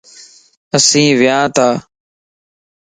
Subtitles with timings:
[0.75, 1.67] اسين ونياتا